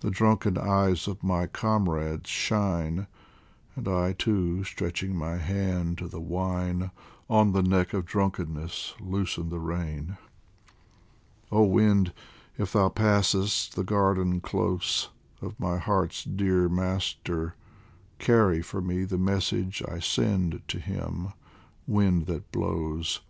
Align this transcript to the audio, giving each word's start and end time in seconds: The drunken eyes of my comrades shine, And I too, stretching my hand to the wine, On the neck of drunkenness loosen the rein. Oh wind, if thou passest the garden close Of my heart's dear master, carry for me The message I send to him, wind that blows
The 0.00 0.10
drunken 0.10 0.58
eyes 0.58 1.08
of 1.08 1.22
my 1.24 1.46
comrades 1.46 2.28
shine, 2.28 3.06
And 3.76 3.88
I 3.88 4.12
too, 4.12 4.62
stretching 4.64 5.16
my 5.16 5.38
hand 5.38 5.96
to 5.96 6.06
the 6.06 6.20
wine, 6.20 6.90
On 7.30 7.52
the 7.52 7.62
neck 7.62 7.94
of 7.94 8.04
drunkenness 8.04 8.92
loosen 9.00 9.48
the 9.48 9.58
rein. 9.58 10.18
Oh 11.50 11.64
wind, 11.64 12.12
if 12.58 12.74
thou 12.74 12.90
passest 12.90 13.74
the 13.74 13.84
garden 13.84 14.42
close 14.42 15.08
Of 15.40 15.58
my 15.58 15.78
heart's 15.78 16.24
dear 16.24 16.68
master, 16.68 17.54
carry 18.18 18.60
for 18.60 18.82
me 18.82 19.04
The 19.04 19.16
message 19.16 19.82
I 19.90 19.98
send 19.98 20.60
to 20.68 20.78
him, 20.78 21.32
wind 21.86 22.26
that 22.26 22.52
blows 22.52 23.22